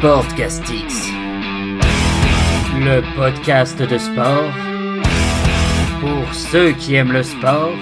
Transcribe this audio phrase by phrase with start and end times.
[0.00, 1.10] Sportcastix,
[2.78, 4.50] le podcast de sport
[6.00, 7.74] pour ceux qui aiment le sport,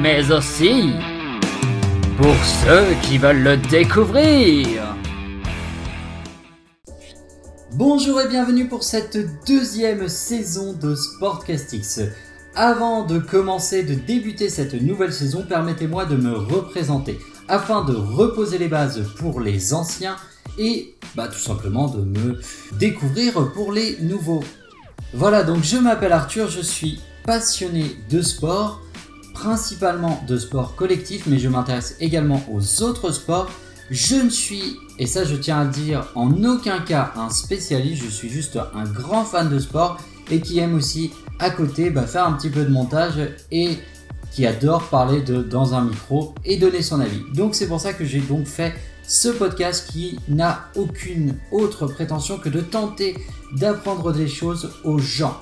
[0.00, 0.90] mais aussi
[2.16, 4.96] pour ceux qui veulent le découvrir.
[7.74, 9.16] Bonjour et bienvenue pour cette
[9.46, 12.00] deuxième saison de Sportcastix.
[12.56, 18.58] Avant de commencer, de débuter cette nouvelle saison, permettez-moi de me représenter afin de reposer
[18.58, 20.16] les bases pour les anciens
[20.58, 22.40] et bah, tout simplement de me
[22.78, 24.44] découvrir pour les nouveaux.
[25.12, 28.80] Voilà, donc je m'appelle Arthur, je suis passionné de sport,
[29.32, 33.48] principalement de sport collectif, mais je m'intéresse également aux autres sports.
[33.90, 38.10] Je ne suis, et ça je tiens à dire, en aucun cas un spécialiste, je
[38.10, 39.98] suis juste un grand fan de sport
[40.30, 43.14] et qui aime aussi à côté bah, faire un petit peu de montage
[43.50, 43.78] et
[44.32, 47.22] qui adore parler de, dans un micro et donner son avis.
[47.34, 48.74] Donc c'est pour ça que j'ai donc fait
[49.06, 53.16] ce podcast qui n'a aucune autre prétention que de tenter
[53.54, 55.38] d'apprendre des choses aux gens.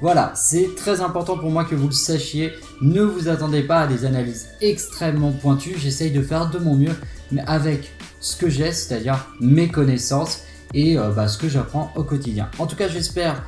[0.00, 2.52] Voilà, c'est très important pour moi que vous le sachiez.
[2.80, 5.74] Ne vous attendez pas à des analyses extrêmement pointues.
[5.76, 6.94] J'essaye de faire de mon mieux,
[7.32, 10.40] mais avec ce que j'ai, c'est-à-dire mes connaissances
[10.72, 12.50] et euh, bah, ce que j'apprends au quotidien.
[12.58, 13.44] En tout cas, j'espère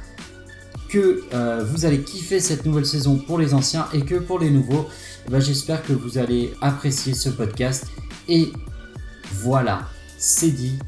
[0.90, 4.50] que euh, vous allez kiffer cette nouvelle saison pour les anciens et que pour les
[4.50, 4.88] nouveaux,
[5.30, 7.86] bah, j'espère que vous allez apprécier ce podcast.
[8.28, 8.52] Et
[9.32, 9.82] voilà,
[10.18, 10.78] c'est dit.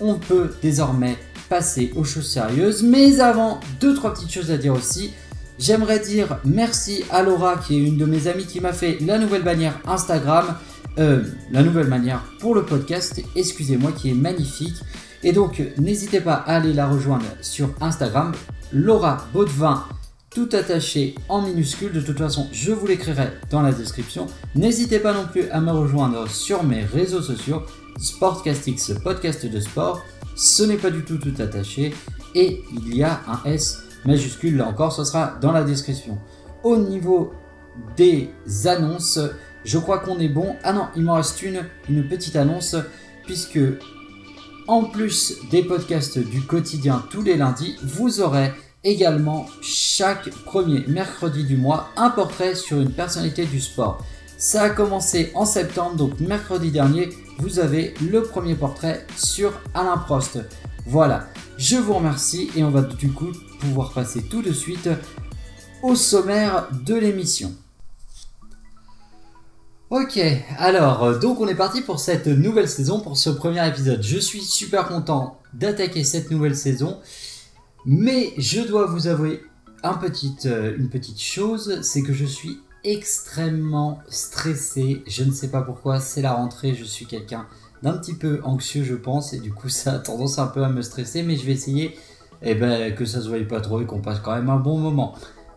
[0.00, 1.16] On peut désormais
[1.48, 2.82] passer aux choses sérieuses.
[2.82, 5.12] Mais avant, deux, trois petites choses à dire aussi.
[5.58, 9.18] J'aimerais dire merci à Laura, qui est une de mes amies qui m'a fait la
[9.18, 10.56] nouvelle bannière Instagram.
[10.98, 14.76] Euh, la nouvelle manière pour le podcast, excusez-moi, qui est magnifique.
[15.24, 18.32] Et donc, n'hésitez pas à aller la rejoindre sur Instagram,
[18.72, 19.84] Laura Baudevin,
[20.30, 21.92] tout attaché en minuscule.
[21.92, 24.26] De toute façon, je vous l'écrirai dans la description.
[24.54, 27.62] N'hésitez pas non plus à me rejoindre sur mes réseaux sociaux,
[27.98, 30.02] Sportcastix, podcast de sport.
[30.36, 31.94] Ce n'est pas du tout tout attaché.
[32.34, 36.18] Et il y a un S majuscule, là encore, ce sera dans la description.
[36.62, 37.32] Au niveau
[37.96, 38.30] des
[38.66, 39.18] annonces,
[39.64, 40.56] je crois qu'on est bon.
[40.64, 42.76] Ah non, il m'en reste une, une petite annonce,
[43.24, 43.60] puisque
[44.66, 48.52] en plus des podcasts du quotidien tous les lundis, vous aurez
[48.82, 54.04] également chaque premier mercredi du mois un portrait sur une personnalité du sport.
[54.36, 59.96] Ça a commencé en septembre, donc mercredi dernier, vous avez le premier portrait sur Alain
[59.96, 60.38] Prost.
[60.86, 64.88] Voilà, je vous remercie et on va du coup pouvoir passer tout de suite
[65.82, 67.54] au sommaire de l'émission.
[69.90, 70.18] Ok,
[70.58, 74.02] alors euh, donc on est parti pour cette nouvelle saison, pour ce premier épisode.
[74.02, 76.98] Je suis super content d'attaquer cette nouvelle saison,
[77.84, 79.42] mais je dois vous avouer
[80.46, 85.02] euh, une petite chose, c'est que je suis extrêmement stressé.
[85.06, 87.46] Je ne sais pas pourquoi, c'est la rentrée, je suis quelqu'un
[87.82, 90.68] d'un petit peu anxieux je pense, et du coup ça a tendance un peu à
[90.68, 91.96] me stresser, mais je vais essayer
[92.42, 94.78] eh ben, que ça se voie pas trop et qu'on passe quand même un bon
[94.78, 95.14] moment.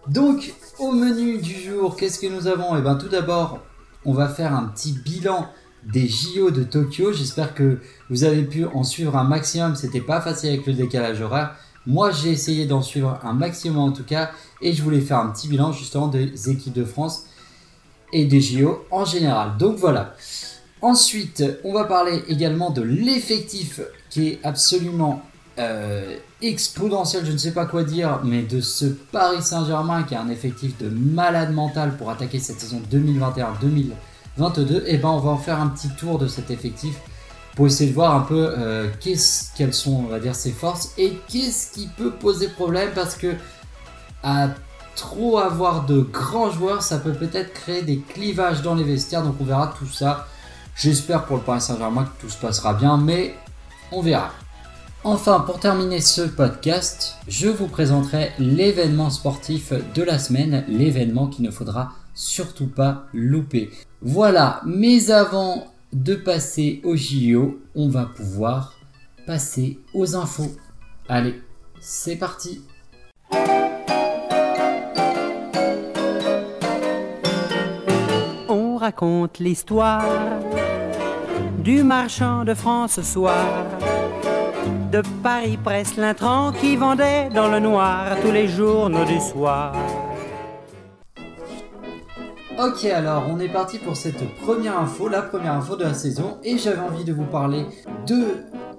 [0.09, 2.77] Donc au menu du jour, qu'est-ce que nous avons?
[2.77, 3.59] Eh bien tout d'abord
[4.05, 5.47] on va faire un petit bilan
[5.85, 7.11] des JO de Tokyo.
[7.11, 9.75] J'espère que vous avez pu en suivre un maximum.
[9.75, 11.55] C'était pas facile avec le décalage horaire.
[11.85, 14.31] Moi, j'ai essayé d'en suivre un maximum en tout cas.
[14.61, 17.25] Et je voulais faire un petit bilan justement des équipes de France
[18.13, 19.57] et des JO en général.
[19.57, 20.15] Donc voilà.
[20.81, 25.23] Ensuite, on va parler également de l'effectif qui est absolument
[25.59, 30.21] euh, exponentiel, je ne sais pas quoi dire, mais de ce Paris Saint-Germain qui a
[30.21, 35.37] un effectif de malade mental pour attaquer cette saison 2021-2022, et ben on va en
[35.37, 36.93] faire un petit tour de cet effectif
[37.55, 41.13] pour essayer de voir un peu euh, quelles sont, on va dire, ses forces et
[41.27, 43.33] qu'est-ce qui peut poser problème parce que
[44.23, 44.49] à
[44.95, 49.35] trop avoir de grands joueurs, ça peut peut-être créer des clivages dans les vestiaires, donc
[49.39, 50.27] on verra tout ça.
[50.75, 53.35] J'espère pour le Paris Saint-Germain que tout se passera bien, mais
[53.91, 54.31] on verra.
[55.03, 61.45] Enfin, pour terminer ce podcast, je vous présenterai l'événement sportif de la semaine, l'événement qu'il
[61.45, 63.69] ne faudra surtout pas louper.
[64.01, 68.73] Voilà, mais avant de passer au JO, on va pouvoir
[69.25, 70.51] passer aux infos.
[71.07, 71.41] Allez,
[71.79, 72.61] c'est parti
[78.87, 80.05] raconte l'histoire
[81.59, 83.65] du marchand de France ce soir
[84.93, 89.75] de Paris presse l'intrant qui vendait dans le noir tous les journaux du soir.
[92.57, 96.37] Ok alors on est parti pour cette première info, la première info de la saison
[96.45, 97.65] et j'avais envie de vous parler
[98.07, 98.21] de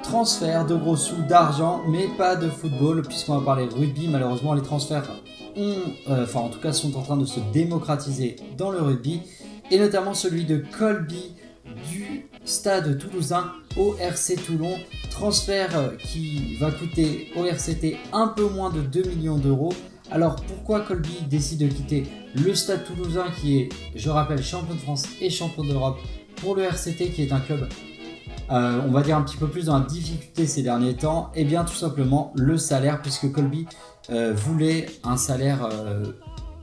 [0.02, 4.08] transferts, de gros sous, d'argent mais pas de football puisqu'on va parler rugby.
[4.08, 5.10] Malheureusement les transferts
[5.54, 5.74] ont,
[6.08, 9.20] euh, enfin en tout cas sont en train de se démocratiser dans le rugby
[9.70, 11.34] et notamment celui de Colby
[11.90, 14.76] du stade toulousain au RC Toulon
[15.10, 19.72] Transfert qui va coûter au RCT un peu moins de 2 millions d'euros.
[20.10, 24.80] Alors pourquoi Colby décide de quitter le Stade toulousain qui est, je rappelle, champion de
[24.80, 25.98] France et champion d'Europe
[26.36, 27.68] pour le RCT qui est un club,
[28.50, 31.30] euh, on va dire un petit peu plus dans la difficulté ces derniers temps?
[31.34, 33.66] Eh bien tout simplement le salaire puisque Colby
[34.10, 36.04] euh, voulait un salaire euh,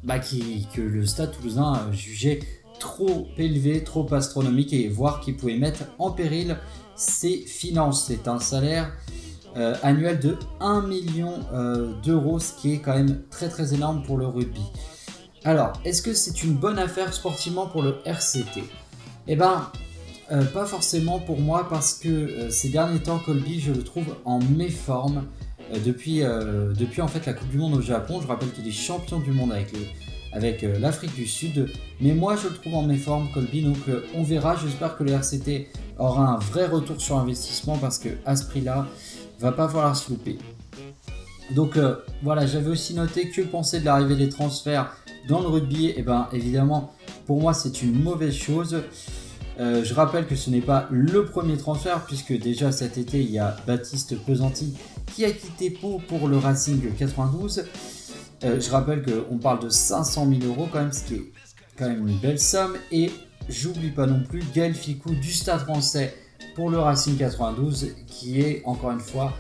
[0.04, 2.40] bah, que le Stade toulousain jugeait
[2.80, 6.58] trop élevé, trop astronomique et voir qu'il pouvait mettre en péril
[6.96, 8.06] ses finances.
[8.08, 8.92] C'est un salaire
[9.58, 14.04] euh, annuel de 1 million euh, d'euros, ce qui est quand même très très énorme
[14.04, 14.62] pour le rugby.
[15.46, 18.64] Alors, est-ce que c'est une bonne affaire sportivement pour le RCT
[19.28, 19.70] Eh ben,
[20.32, 24.40] euh, pas forcément pour moi parce que ces derniers temps, Colby, je le trouve en
[24.40, 25.26] méforme
[25.86, 28.20] depuis, depuis en fait la Coupe du Monde au Japon.
[28.22, 29.72] Je rappelle qu'il est champion du monde avec
[30.36, 31.72] avec l'Afrique du Sud.
[32.00, 33.64] Mais moi, je le trouve en méforme, Colby.
[33.64, 33.78] Donc,
[34.14, 34.56] on verra.
[34.56, 35.68] J'espère que le RCT
[35.98, 38.86] aura un vrai retour sur investissement parce que à ce prix-là,
[39.40, 40.38] va pas falloir se louper.
[41.52, 44.96] Donc euh, voilà, j'avais aussi noté que penser de l'arrivée des transferts
[45.28, 45.88] dans le rugby.
[45.88, 46.94] Et eh ben évidemment,
[47.26, 48.84] pour moi, c'est une mauvaise chose.
[49.60, 53.32] Euh, je rappelle que ce n'est pas le premier transfert, puisque déjà cet été, il
[53.32, 54.76] y a Baptiste Pesanti
[55.14, 57.64] qui a quitté Pau pour le Racing 92.
[58.44, 61.32] Euh, je rappelle qu'on parle de 500 000 euros quand même, ce qui est
[61.78, 62.76] quand même une belle somme.
[62.92, 63.12] Et
[63.50, 66.14] j'oublie pas non plus Gaël Ficou du Stade français
[66.56, 69.34] pour le Racing 92 qui est encore une fois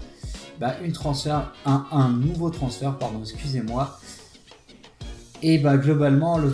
[0.60, 0.76] bah,
[1.66, 4.00] un, nouveau transfert, pardon, excusez-moi.
[5.42, 6.50] Et bah globalement, les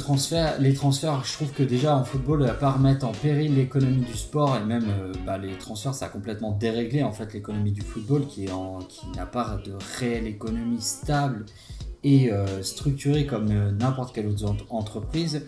[0.74, 4.58] transferts, je trouve que déjà en football, à part mettre en péril l'économie du sport
[4.58, 8.26] et même euh, bah, les transferts, ça a complètement déréglé en fait l'économie du football
[8.26, 8.48] qui,
[8.90, 11.46] qui n'a pas de réelle économie stable
[12.04, 15.44] et euh, structurée comme euh, n'importe quelle autre entreprise.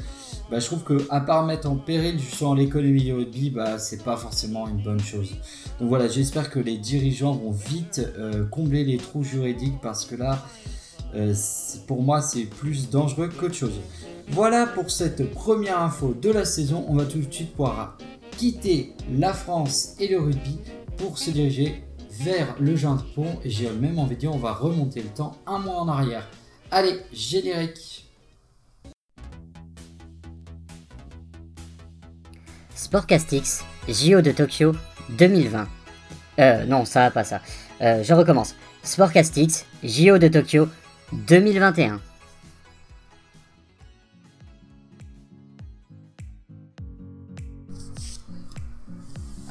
[0.51, 4.03] Bah, je trouve que à part mettre en péril justement l'économie du rugby, bah, c'est
[4.03, 5.31] pas forcément une bonne chose.
[5.79, 10.15] Donc voilà, j'espère que les dirigeants vont vite euh, combler les trous juridiques parce que
[10.15, 10.45] là,
[11.15, 11.33] euh,
[11.87, 13.79] pour moi, c'est plus dangereux qu'autre chose.
[14.29, 16.85] Voilà pour cette première info de la saison.
[16.87, 17.97] On va tout de suite pouvoir
[18.37, 20.59] quitter la France et le rugby
[20.97, 23.25] pour se diriger vers le Japon.
[23.43, 26.29] Et j'ai même envie de dire, on va remonter le temps un mois en arrière.
[26.75, 28.09] Allez, générique
[32.73, 34.71] Sportcastix, JO de Tokyo
[35.09, 35.67] 2020.
[36.39, 37.41] Euh, non, ça va pas ça.
[37.81, 38.55] Euh, je recommence.
[38.81, 40.67] Sportcastix, JO de Tokyo
[41.11, 42.01] 2021.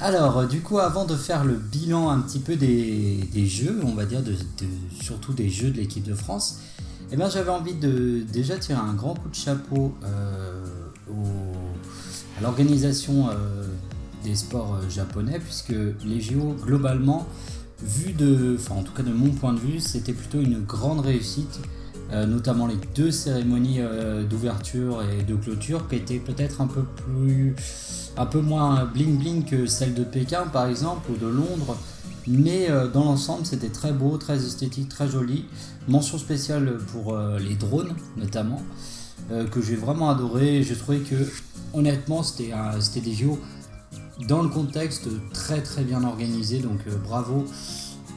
[0.01, 3.93] Alors, euh, du coup, avant de faire le bilan un petit peu des, jeux, on
[3.93, 4.35] va dire, de,
[5.01, 6.59] surtout des jeux de l'équipe de France,
[7.13, 10.65] eh j'avais envie de déjà tirer un grand coup de chapeau euh,
[12.39, 13.67] à l'organisation euh,
[14.23, 15.75] des sports euh, japonais, puisque
[16.05, 17.27] les JO, globalement,
[17.83, 21.59] vu de, en tout cas de mon point de vue, c'était plutôt une grande réussite,
[22.27, 23.79] notamment les deux cérémonies
[24.29, 27.55] d'ouverture et de clôture qui étaient peut-être un peu plus,
[28.17, 31.75] un peu moins bling bling que celle de Pékin par exemple ou de Londres,
[32.27, 35.45] mais dans l'ensemble c'était très beau, très esthétique, très joli.
[35.87, 38.61] Mention spéciale pour les drones notamment.
[39.29, 40.63] que j'ai vraiment adoré.
[40.63, 41.15] J'ai trouvé que
[41.73, 43.39] honnêtement, c'était des JO
[44.27, 47.45] dans le contexte très très bien organisé, donc euh, bravo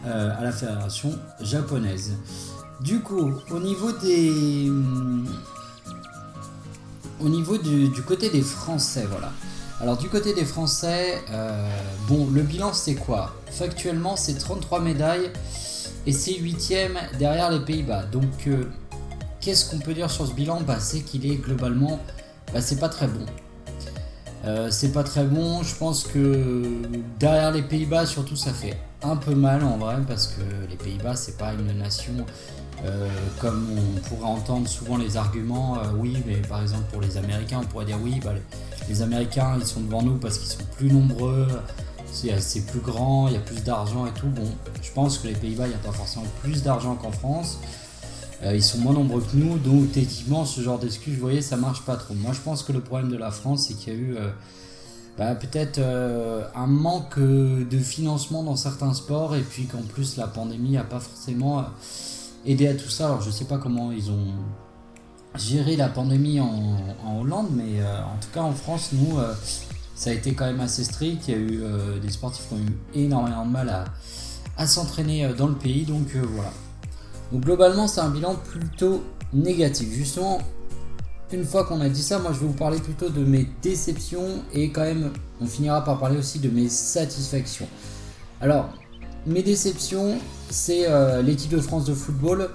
[0.05, 2.13] euh, à la fédération japonaise.
[2.81, 4.71] Du coup, au niveau des.
[7.19, 9.33] Au niveau du, côté des Français, voilà.
[9.81, 11.69] Alors du côté des Français, euh,
[12.09, 13.35] bon, le bilan c'est quoi?
[13.51, 15.31] Factuellement, c'est 33 médailles
[16.07, 16.73] et c'est 8
[17.19, 18.05] derrière les Pays-Bas.
[18.05, 18.49] Donc,
[19.41, 20.63] qu'est-ce qu'on peut dire sur ce bilan?
[20.63, 22.01] Bah, C'est qu'il est globalement,
[22.55, 23.27] bah, c'est pas très bon.
[24.47, 25.63] Euh, c'est pas très bon.
[25.63, 26.63] Je pense que
[27.19, 30.41] derrière les Pays-Bas, surtout, ça fait un peu mal en vrai parce que
[30.71, 32.13] les Pays-Bas, c'est pas une nation
[32.85, 33.09] euh,
[33.41, 35.79] comme on pourrait entendre souvent les arguments.
[35.79, 38.33] Euh, oui, mais par exemple pour les Américains, on pourrait dire oui, bah,
[38.89, 41.49] les, Américains ils sont devant nous parce qu'ils sont plus nombreux.
[42.13, 44.29] C'est plus grand, il y a plus d'argent et tout.
[44.29, 44.49] Bon,
[44.81, 47.59] je pense que les Pays-Bas, il n'y a pas forcément plus d'argent qu'en France.
[48.43, 51.57] Euh, ils sont moins nombreux que nous, donc techniquement, ce genre d'excuse, vous voyez, ça
[51.57, 52.15] marche pas trop.
[52.15, 54.29] Moi, je pense que le problème de la France, c'est qu'il y a eu euh,
[55.17, 60.27] bah, peut-être euh, un manque de financement dans certains sports, et puis qu'en plus, la
[60.27, 61.65] pandémie n'a pas forcément
[62.45, 63.07] aidé à tout ça.
[63.07, 64.35] Alors, je sais pas comment ils ont
[65.39, 69.17] géré la pandémie en, Hollande, mais en tout cas, en France, nous,
[69.95, 71.29] ça a été quand même assez strict.
[71.29, 71.63] Il y a eu
[72.01, 73.85] des sportifs qui ont eu énormément de mal à,
[74.57, 76.51] à s'entraîner dans le pays, donc voilà.
[77.33, 79.03] Donc globalement, c'est un bilan plutôt
[79.33, 79.89] négatif.
[79.93, 80.39] Justement,
[81.33, 84.43] une fois qu'on a dit ça, moi je vais vous parler plutôt de mes déceptions
[84.53, 87.69] et quand même, on finira par parler aussi de mes satisfactions.
[88.41, 88.69] Alors,
[89.27, 90.19] mes déceptions,
[90.51, 90.87] c'est
[91.23, 92.51] l'équipe de France de football.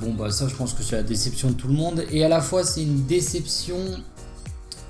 [0.00, 2.04] Bon, bah ça, je pense que c'est la déception de tout le monde.
[2.10, 3.76] Et à la fois, c'est une déception.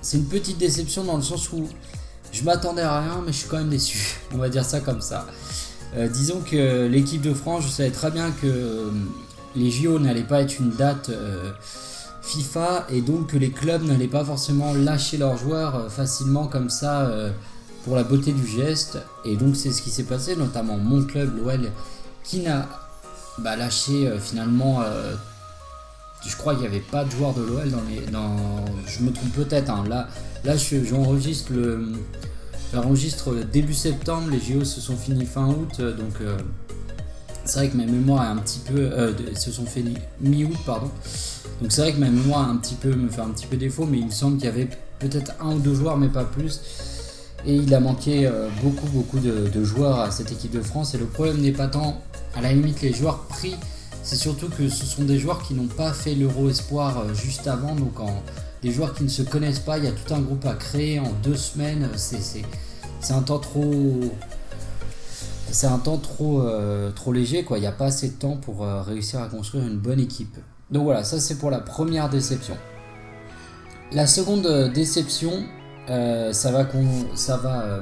[0.02, 1.68] C'est une petite déception dans le sens où
[2.32, 4.16] je m'attendais à rien, mais je suis quand même déçu.
[4.34, 5.26] On va dire ça comme ça.
[6.12, 8.90] disons que l'équipe de France, je savais très bien que
[9.56, 11.10] les JO n'allaient pas être une date
[12.30, 16.70] FIFA et donc que les clubs n'allaient pas forcément lâcher leurs joueurs euh, facilement comme
[16.70, 17.30] ça euh,
[17.84, 18.98] pour la beauté du geste.
[19.24, 21.72] Et donc c'est ce qui s'est passé, notamment mon club, l'OL,
[22.22, 22.68] qui n'a
[23.42, 24.82] bah, lâché euh, finalement.
[26.26, 28.00] je crois qu'il n'y avait pas de joueurs de l'OL dans les.
[28.10, 28.36] Dans,
[28.86, 29.70] je me trompe peut-être.
[29.70, 29.84] Hein.
[29.88, 30.08] là,
[30.44, 31.92] là j'enregistre le.
[32.72, 36.14] J'enregistre début septembre, les JO se sont finis fin août, donc
[37.44, 38.90] c'est vrai que ma mémoire est un petit peu.
[39.34, 40.88] se sont finis mi-août, pardon.
[41.60, 43.86] Donc c'est vrai que ma mémoire un petit peu, me fait un petit peu défaut,
[43.86, 44.68] mais il me semble qu'il y avait
[44.98, 46.60] peut-être un ou deux joueurs, mais pas plus.
[47.46, 50.94] Et il a manqué euh, beaucoup, beaucoup de, joueurs à cette équipe de France.
[50.94, 52.00] Et le problème n'est pas tant,
[52.34, 53.56] à la limite, les joueurs pris,
[54.02, 57.46] c'est surtout que ce sont des joueurs qui n'ont pas fait l'Euro Espoir euh, juste
[57.46, 57.74] avant.
[57.74, 57.94] Donc
[58.62, 60.98] des joueurs qui ne se connaissent pas, il y a tout un groupe à créer
[60.98, 61.88] en deux semaines.
[61.96, 64.00] C'est un temps trop
[65.52, 67.58] c'est un temps trop, euh, trop léger, quoi.
[67.58, 70.36] Il n'y a pas assez de temps pour réussir à construire une bonne équipe.
[70.70, 72.56] Donc voilà, ça c'est pour la première déception.
[73.92, 75.32] La seconde euh, déception,
[75.88, 76.66] euh, ça va
[77.14, 77.80] ça va.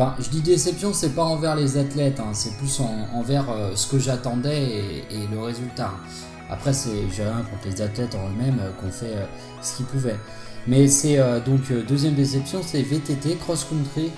[0.00, 2.80] Euh, je dis déception, c'est pas envers les athlètes, hein, c'est plus
[3.14, 5.92] envers ce que j'attendais et, le résultat.
[6.50, 9.14] Après, j'ai rien contre les athlètes en eux-mêmes qu'on fait
[9.62, 10.18] ce qu'ils pouvaient.
[10.66, 14.10] Mais c'est donc deuxième déception, c'est VTT cross country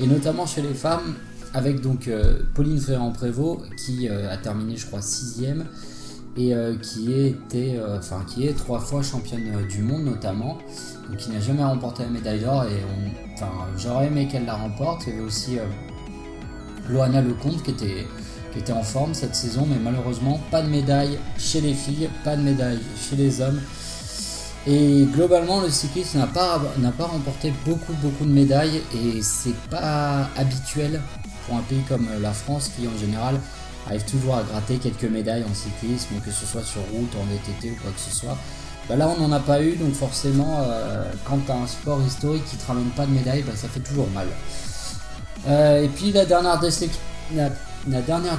[0.00, 1.16] et notamment chez les femmes
[1.54, 2.08] avec donc
[2.54, 5.66] Pauline Ferrand-Prévot qui a terminé, je crois, sixième
[6.36, 8.00] et euh, qui, euh,
[8.40, 10.58] est trois fois championne euh, du monde notamment,
[11.08, 12.82] donc qui n'a jamais remporté la médaille d'or et
[13.34, 15.04] enfin, j'aurais aimé qu'elle la remporte.
[15.06, 15.58] Il y avait aussi
[16.88, 18.06] Loana Lecomte qui était,
[18.52, 22.36] qui était en forme cette saison, mais malheureusement pas de médaille chez les filles, pas
[22.36, 23.60] de médaille chez les hommes.
[24.66, 29.56] Et globalement, le cycliste n'a pas, n'a pas remporté beaucoup, beaucoup de médailles et c'est
[29.68, 31.00] pas habituel
[31.46, 33.40] pour un pays comme la France qui en général
[33.88, 37.72] arrive toujours à gratter quelques médailles en cyclisme, que ce soit sur route, en VTT
[37.72, 38.38] ou quoi que ce soit.
[38.92, 42.44] Bah là, on n'en a pas eu, donc forcément, euh, quand tu un sport historique
[42.44, 44.26] qui te ramène pas de médailles, bah, ça fait toujours mal.
[45.48, 46.58] Euh, et puis la dernière,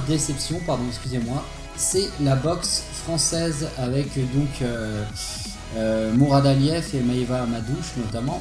[0.06, 1.42] déception, pardon, excusez-moi,
[1.74, 8.40] c'est la boxe française avec donc euh, Mourad Aliyev et Maïva Amadouche notamment,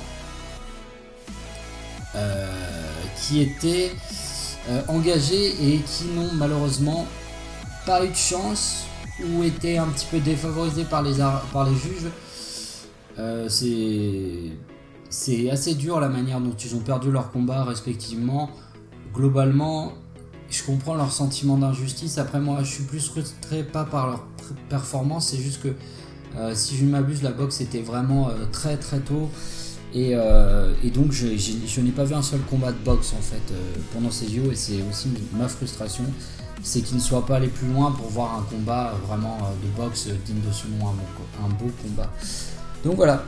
[3.18, 3.92] qui étaient
[4.88, 7.08] engagés et qui n'ont malheureusement
[7.88, 8.86] pas eu de chance
[9.22, 11.16] ou étaient un petit peu défavorisés par les,
[11.52, 12.10] par les juges.
[13.20, 13.48] Euh,
[15.10, 18.50] c'est assez dur la manière dont ils ont perdu leur combat respectivement.
[19.14, 19.94] Globalement,
[20.50, 22.18] je comprends leur sentiment d'injustice.
[22.18, 24.24] Après moi, je suis plus frustré pas par leur
[24.70, 25.70] performance, c'est juste que
[26.36, 29.30] euh, si je ne m'abuse, la boxe était vraiment très très tôt.
[29.96, 33.76] Euh, et, donc je, n'ai pas vu un seul combat de boxe en fait euh,
[33.94, 36.04] pendant ces JO et c'est aussi ma frustration,
[36.64, 39.82] c'est qu'ils ne soient pas allés plus loin pour voir un combat vraiment euh, de
[39.82, 42.10] boxe digne de ce nom, un, beau combat.
[42.84, 43.24] Donc voilà.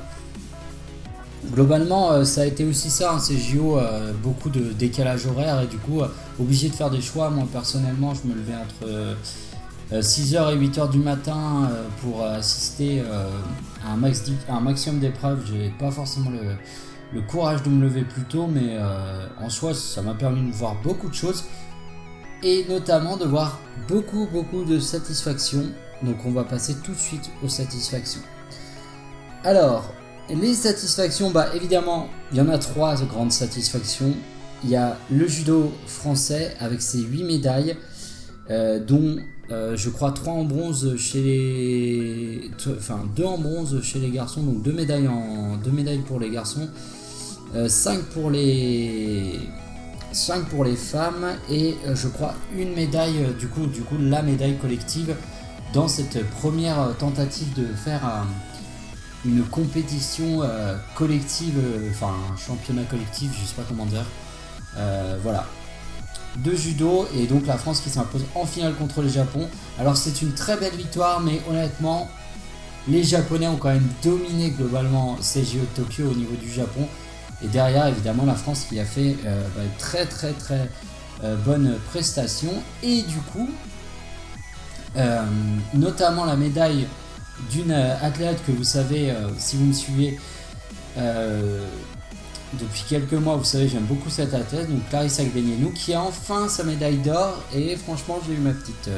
[1.51, 3.77] Globalement, ça a été aussi ça, hein, ces JO,
[4.23, 6.01] beaucoup de décalage horaire et du coup,
[6.39, 7.29] obligé de faire des choix.
[7.29, 9.15] Moi personnellement, je me levais entre
[9.91, 13.29] 6h euh, et 8h du matin euh, pour assister euh,
[13.85, 15.45] à un, max, un maximum d'épreuves.
[15.45, 18.77] J'ai pas forcément le, courage de me lever plus tôt, mais
[19.39, 21.45] en soi, ça m'a permis de voir beaucoup de choses
[22.43, 25.63] et notamment de voir beaucoup, beaucoup de satisfaction.
[26.03, 28.21] Donc, on va passer tout de suite aux satisfactions.
[29.43, 29.93] Alors,
[30.29, 34.13] les satisfactions, bah évidemment, il y en a trois grandes satisfactions.
[34.63, 37.77] Il y a le judo français avec ses 8 médailles,
[38.49, 39.17] dont
[39.51, 42.51] euh, je crois 3 en bronze chez les.
[42.77, 45.57] Enfin, 2 en bronze chez les garçons, donc 2 médailles, en...
[45.57, 46.67] deux médailles pour les garçons,
[47.67, 49.39] 5 euh, pour les.
[50.15, 54.21] 5 pour les femmes et euh, je crois une médaille, du coup, du coup, la
[54.21, 55.15] médaille collective
[55.73, 58.25] dans cette première tentative de faire
[59.25, 60.41] une compétition
[60.93, 64.05] collective, enfin un championnat collectif, je sais pas comment dire.
[65.21, 65.45] voilà,
[66.37, 69.47] de judo et donc la France qui s'impose en finale contre le Japon.
[69.79, 72.09] Alors c'est une très belle victoire mais honnêtement
[72.87, 76.87] les Japonais ont quand même dominé globalement ces JO de Tokyo au niveau du Japon
[77.43, 80.69] et derrière évidemment la France qui a fait euh, bah, très très très
[81.23, 82.51] euh, bonne prestation
[82.83, 83.49] et du coup
[84.97, 85.23] euh,
[85.73, 86.87] notamment la médaille
[87.51, 90.17] d'une athlète que vous savez si vous me suivez
[92.53, 96.47] depuis quelques mois, vous savez, j'aime beaucoup cette athlète, donc Clarissa Gbenienou, qui a enfin
[96.47, 97.43] sa médaille d'or.
[97.53, 98.89] Et franchement, j'ai eu ma petite,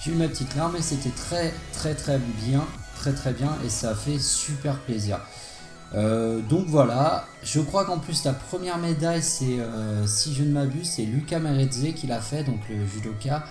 [0.00, 2.66] j'ai eu ma petite larme, et c'était très, très, très bien,
[2.96, 5.18] très, très bien, et ça a fait super plaisir.
[5.94, 10.52] Euh, donc voilà, je crois qu'en plus la première médaille, c'est, euh, si je ne
[10.52, 13.44] m'abuse, c'est Lucas Meredze qui l'a fait, donc le judoka,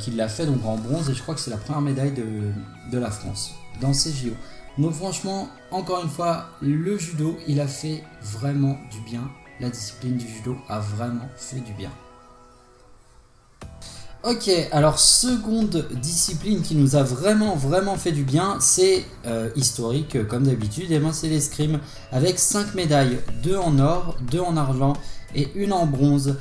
[0.00, 2.24] qui l'a fait donc en bronze, et je crois que c'est la première médaille de,
[2.90, 4.32] de la France dans ces JO.
[4.78, 9.30] Donc franchement, encore une fois, le judo, il a fait vraiment du bien.
[9.60, 11.90] La discipline du judo a vraiment fait du bien.
[14.24, 20.28] Ok, alors seconde discipline qui nous a vraiment vraiment fait du bien, c'est euh, historique
[20.28, 21.80] comme d'habitude, et moi c'est l'escrime
[22.12, 24.92] avec 5 médailles, 2 en or, 2 en argent
[25.34, 26.36] et une en bronze.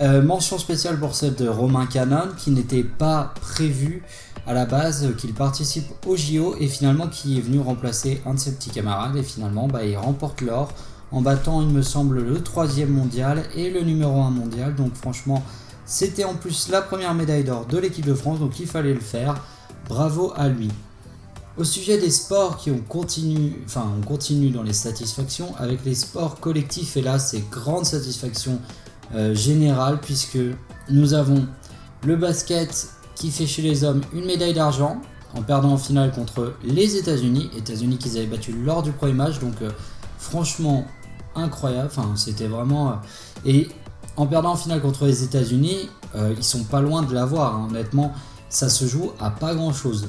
[0.00, 4.02] Euh, mention spéciale pour celle de Romain Canon qui n'était pas prévue
[4.48, 8.40] à la base qu'il participe au JO et finalement qui est venu remplacer un de
[8.40, 9.14] ses petits camarades.
[9.16, 10.72] Et finalement bah, il remporte l'or
[11.12, 14.74] en battant il me semble le troisième mondial et le numéro 1 mondial.
[14.74, 15.44] Donc franchement
[15.90, 19.00] c'était en plus la première médaille d'or de l'équipe de France donc il fallait le
[19.00, 19.44] faire
[19.88, 20.68] bravo à lui
[21.58, 25.96] au sujet des sports qui ont continué, enfin on continue dans les satisfactions avec les
[25.96, 28.60] sports collectifs et là c'est grande satisfaction
[29.14, 30.38] euh, générale puisque
[30.88, 31.44] nous avons
[32.06, 35.02] le basket qui fait chez les hommes une médaille d'argent
[35.34, 37.50] en perdant en finale contre les États-Unis.
[37.56, 39.70] États-Unis qu'ils avaient battu lors du premier match, donc euh,
[40.18, 40.86] franchement
[41.34, 41.88] incroyable.
[41.90, 42.90] Enfin, c'était vraiment.
[42.90, 42.94] Euh,
[43.44, 43.68] et
[44.16, 47.54] en perdant en finale contre les États-Unis, euh, ils sont pas loin de l'avoir.
[47.54, 47.68] Hein.
[47.70, 48.12] Honnêtement,
[48.48, 50.08] ça se joue à pas grand-chose.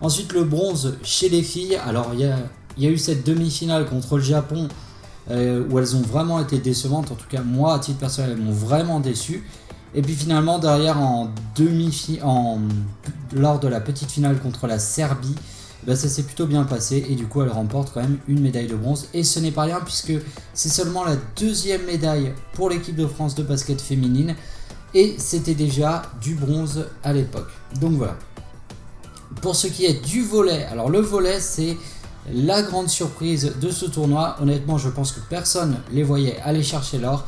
[0.00, 1.76] Ensuite, le bronze chez les filles.
[1.86, 4.68] Alors, il y a, eu cette demi-finale contre le Japon
[5.30, 7.10] où elles ont vraiment été décevantes.
[7.10, 9.44] En tout cas, moi, à titre personnel, elles m'ont vraiment déçu.
[9.94, 12.58] Et puis finalement, derrière, en demi en,
[13.32, 15.34] lors de la petite finale contre la Serbie,
[15.86, 18.66] bah, ça s'est plutôt bien passé et du coup, elle remporte quand même une médaille
[18.66, 19.08] de bronze.
[19.12, 20.12] Et ce n'est pas rien puisque
[20.54, 24.34] c'est seulement la deuxième médaille pour l'équipe de France de basket féminine
[24.94, 27.50] et c'était déjà du bronze à l'époque.
[27.80, 28.16] Donc voilà.
[29.42, 31.76] Pour ce qui est du volet, alors le volet, c'est
[32.32, 34.36] la grande surprise de ce tournoi.
[34.40, 37.26] Honnêtement, je pense que personne les voyait aller chercher l'or.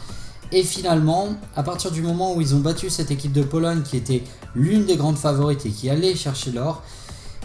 [0.53, 3.97] Et finalement, à partir du moment où ils ont battu cette équipe de Pologne qui
[3.97, 4.23] était
[4.55, 6.83] l'une des grandes favorites et qui allait chercher l'or,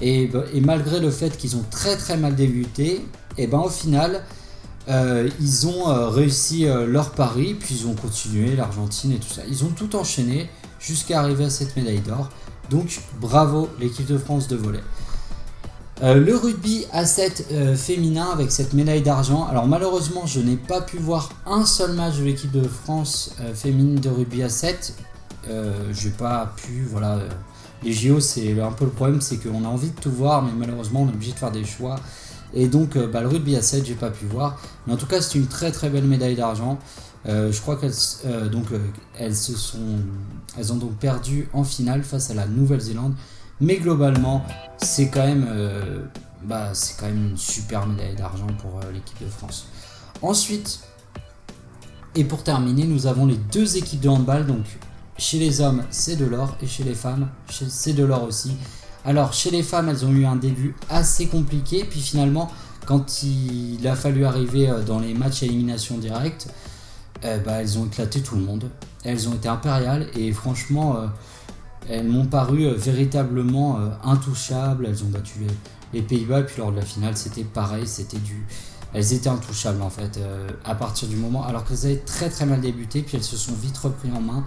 [0.02, 0.30] et,
[0.62, 3.06] malgré le fait qu'ils ont très très mal débuté,
[3.38, 4.24] et ben au final,
[4.90, 9.30] euh, ils ont euh, réussi euh, leur pari, puis ils ont continué, l'Argentine et tout
[9.30, 9.42] ça.
[9.48, 12.30] Ils ont tout enchaîné jusqu'à arriver à cette médaille d'or.
[12.70, 14.60] Donc bravo l'équipe de France de.
[16.04, 19.46] Euh, le rugby à 7 euh, féminin avec cette médaille d'argent.
[19.46, 24.00] Alors malheureusement, je n'ai pas pu voir un seul match de l'équipe de France féminine
[24.00, 24.96] de rugby à 7.
[25.48, 27.20] Je n'ai pas pu, voilà.
[27.84, 30.52] Les JO, c'est un peu le problème, c'est qu'on a envie de tout voir, mais
[30.56, 31.96] malheureusement, on est obligé de faire des choix.
[32.54, 34.60] Et donc, bah, le rugby à 7, j'ai pas pu voir.
[34.86, 36.78] Mais en tout cas, c'est une très très belle médaille d'argent.
[37.26, 38.66] je crois qu'elles donc
[39.18, 40.00] elles se sont,
[40.58, 43.14] elles ont donc perdu en finale face à la Nouvelle-Zélande.
[43.62, 44.44] Mais globalement,
[44.78, 46.04] c'est quand même, euh,
[46.44, 49.68] bah, c'est quand même une super médaille d'argent pour euh, l'équipe de France.
[50.24, 50.80] Ensuite,
[52.16, 54.48] et pour terminer, nous avons les deux équipes de handball.
[54.48, 54.66] Donc,
[55.22, 58.56] chez les hommes, c'est de l'or, et chez les femmes, c'est de l'or aussi.
[59.06, 62.52] Alors, chez les femmes, elles ont eu un début assez compliqué, puis finalement,
[62.86, 66.48] quand il a fallu arriver euh, dans les matchs à élimination directe,
[67.24, 68.72] bah, elles ont éclaté tout le monde.
[69.04, 71.08] Elles ont été impériales, et franchement
[71.90, 74.86] elles m'ont paru euh, véritablement euh, intouchables.
[74.86, 75.40] Elles ont battu
[75.94, 78.46] les, Pays-Bas, puis lors de la finale, c'était pareil, c'était du.
[78.94, 81.44] Elles étaient intouchables en fait, euh, à partir du moment.
[81.44, 84.44] Alors qu'elles avaient très très mal débuté, puis elles se sont vite reprises en main.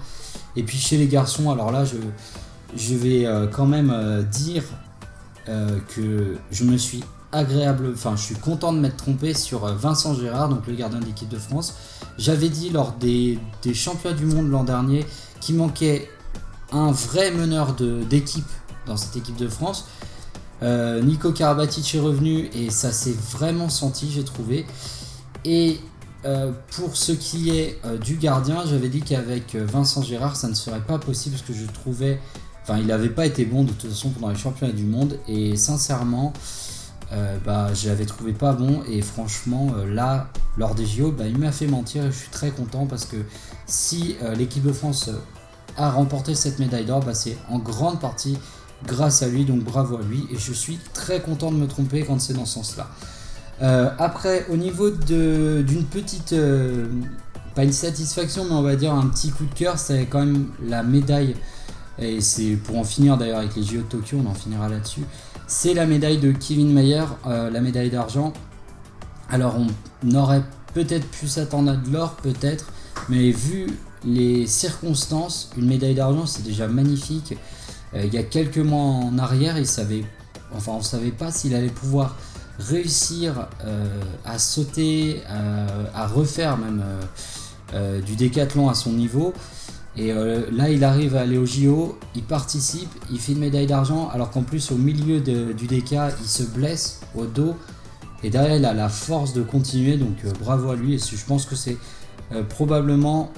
[0.56, 4.62] Et puis chez les garçons, alors là, je, vais quand même dire
[5.46, 10.48] que je me suis agréable, enfin je suis content de m'être trompé sur Vincent Gérard,
[10.48, 11.74] donc le gardien de l'équipe de France.
[12.16, 13.38] J'avais dit lors des,
[13.74, 15.04] championnats du monde l'an dernier
[15.40, 16.08] qu'il manquait
[16.72, 18.48] un vrai meneur d'équipe
[18.86, 19.86] dans cette équipe de France.
[20.62, 24.66] Euh, Nico Karabatic est revenu et ça s'est vraiment senti, j'ai trouvé.
[25.44, 25.78] Et
[26.24, 30.54] euh, pour ce qui est euh, du gardien, j'avais dit qu'avec Vincent Gérard, ça ne
[30.54, 32.20] serait pas possible parce que je trouvais.
[32.62, 35.56] Enfin, il n'avait pas été bon de toute façon pendant les championnats du monde et
[35.56, 36.32] sincèrement,
[37.44, 41.52] bah, je l'avais trouvé pas bon et franchement, là, lors des JO, bah, il m'a
[41.52, 43.18] fait mentir et je suis très content parce que
[43.66, 45.10] si l'équipe de France
[45.76, 48.38] a remporté cette médaille d'or, bah, c'est en grande partie
[48.86, 52.02] grâce à lui, donc bravo à lui, et je suis très content de me tromper
[52.04, 52.88] quand c'est dans ce sens-là.
[53.62, 56.86] Euh, après, au niveau d'une petite, euh,
[57.54, 60.48] pas une satisfaction, mais on va dire un petit coup de cœur, c'est quand même
[60.66, 61.36] la médaille,
[61.98, 65.02] et c'est pour en finir d'ailleurs avec les JO de Tokyo, on en finira là-dessus,
[65.46, 68.32] c'est la médaille de Kevin Mayer, euh, la médaille d'argent.
[69.30, 70.42] Alors on aurait
[70.74, 72.66] peut-être pu s'attendre à de l'or, peut-être,
[73.08, 73.68] mais vu
[74.04, 77.36] les circonstances, une médaille d'argent c'est déjà magnifique.
[77.96, 80.04] Il y a quelques mois en arrière, il savait,
[80.52, 82.16] enfin on savait pas s'il allait pouvoir
[82.58, 83.86] réussir euh,
[84.24, 85.22] à sauter,
[85.94, 86.82] à refaire même
[88.04, 89.32] du décathlon à son niveau.
[89.96, 94.08] Et là, il arrive à aller au JO, il participe, il fait une médaille d'argent,
[94.12, 97.54] alors qu'en plus, au milieu du DK, il se blesse au dos.
[98.24, 100.94] Et derrière, il a la force de continuer, donc euh, bravo à lui.
[100.94, 101.76] Et je pense que c'est
[102.32, 103.30] euh, probablement,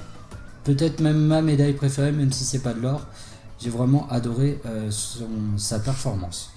[0.63, 3.01] peut-être même ma médaille préférée, même si c'est pas de l'or.
[3.59, 4.89] J'ai vraiment adoré euh,
[5.57, 6.51] sa performance.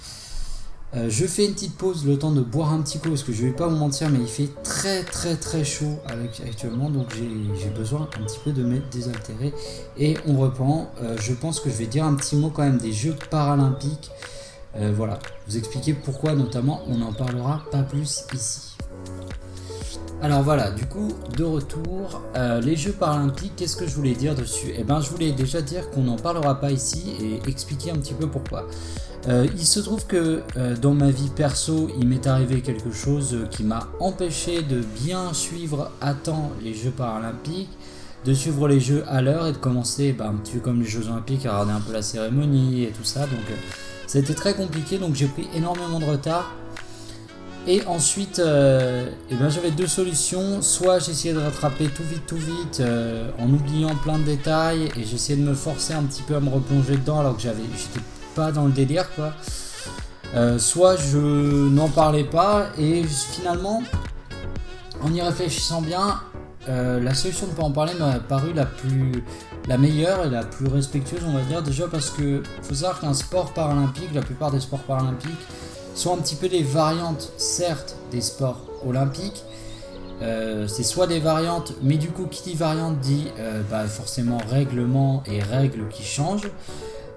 [0.95, 3.43] Je fais une petite pause, le temps de boire un petit coup, parce que je
[3.47, 6.01] vais pas vous mentir, mais il fait très très très chaud
[6.47, 9.53] actuellement, donc j'ai besoin un petit peu de me désaltérer.
[9.99, 10.91] Et on reprend.
[11.21, 14.11] je pense que je vais dire un petit mot quand même des Jeux paralympiques.
[14.77, 18.77] Euh, voilà, vous expliquer pourquoi notamment, on n'en parlera pas plus ici.
[20.23, 24.35] Alors voilà, du coup, de retour, euh, les Jeux paralympiques, qu'est-ce que je voulais dire
[24.35, 24.73] dessus?
[24.77, 28.15] Eh bien, je voulais déjà dire qu'on n'en parlera pas ici et expliquer un petit
[28.15, 28.67] peu pourquoi.
[29.29, 30.43] Euh, il se trouve que
[30.81, 35.91] dans ma vie perso, il m'est arrivé quelque chose qui m'a empêché de bien suivre
[36.01, 37.71] à temps les Jeux paralympiques,
[38.25, 40.89] de suivre les Jeux à l'heure et de commencer bah, un petit peu comme les
[40.89, 43.21] Jeux olympiques à regarder un peu la cérémonie et tout ça.
[43.21, 43.45] Donc
[44.07, 46.53] c'était très compliqué, donc j'ai pris énormément de retard.
[47.67, 50.63] Et ensuite, euh, eh ben, j'avais deux solutions.
[50.63, 55.05] Soit j'essayais de rattraper tout vite, tout vite, euh, en oubliant plein de détails, et
[55.05, 58.05] j'essayais de me forcer un petit peu à me replonger dedans alors que j'avais, j'étais
[58.35, 59.33] pas dans le délire, quoi.
[60.35, 63.83] Euh, soit je n'en parlais pas, et finalement,
[65.03, 66.21] en y réfléchissant bien,
[66.69, 69.25] la solution de ne pas en parler m'a paru la plus
[69.69, 73.15] la meilleure et la plus respectueuse, on va dire, déjà parce que faut savoir qu'un
[73.15, 75.31] sport paralympique, la plupart des sports paralympiques,
[75.95, 79.45] sont un petit peu des variantes, certes, des sports olympiques.
[80.23, 84.39] Euh, c'est soit des variantes, mais du coup, qui dit variante dit euh, bah, forcément
[84.51, 86.51] règlement et règles qui changent.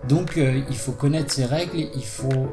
[0.08, 2.50] Donc euh, il faut connaître ces règles, il faut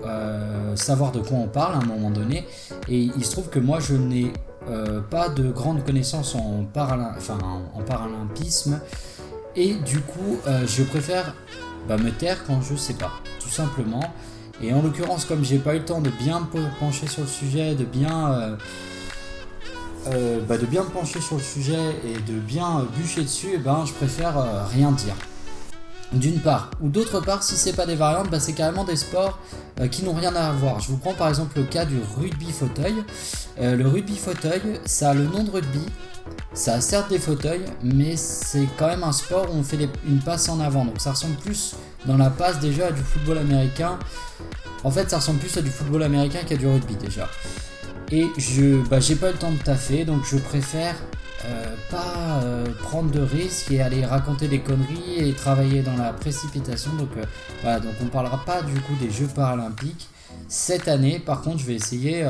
[0.74, 2.46] savoir de quoi on parle à un moment donné.
[2.88, 4.32] Et il se trouve que moi je n'ai
[5.10, 6.64] pas de grandes connaissances en,
[7.84, 8.80] paralympisme.
[9.56, 11.34] Et du coup, euh, je préfère
[11.88, 14.02] bah, me taire quand je sais pas, tout simplement.
[14.62, 17.28] Et en l'occurrence, comme j'ai pas eu le temps de bien me pencher sur le
[17.28, 18.56] sujet, de bien, euh,
[20.08, 23.58] euh, bah, de bien me pencher sur le sujet et de bien bûcher dessus, eh
[23.58, 25.14] ben, je préfère rien dire.
[26.12, 29.38] D'une part, ou d'autre part, si c'est pas des variantes, bah, c'est carrément des sports
[29.92, 30.80] qui n'ont rien à voir.
[30.80, 32.96] Je vous prends par exemple le cas du rugby fauteuil.
[33.58, 35.86] le rugby fauteuil, ça a le nom de rugby,
[36.52, 40.18] ça a certes des fauteuils, mais c'est quand même un sport où on fait une
[40.18, 40.84] passe en avant.
[40.84, 41.74] Donc ça ressemble plus
[42.06, 43.98] dans la passe déjà à du football américain.
[44.82, 47.28] En fait, ça ressemble plus à du football américain qu'à du rugby déjà.
[48.10, 50.96] Et je, bah, j'ai pas eu le temps de taffer, donc je préfère
[51.46, 56.12] euh, pas euh, prendre de risques et aller raconter des conneries et travailler dans la
[56.12, 56.92] précipitation.
[56.94, 57.24] Donc euh,
[57.62, 60.08] voilà, donc on parlera pas du coup des Jeux paralympiques
[60.48, 61.18] cette année.
[61.18, 62.22] Par contre, je vais essayer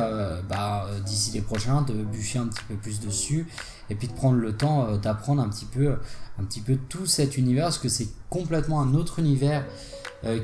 [0.49, 3.47] bah, d'ici les prochains de bûcher un petit peu plus dessus
[3.91, 5.97] et puis de prendre le temps d'apprendre un petit peu
[6.39, 9.67] un petit peu tout cet univers parce que c'est complètement un autre univers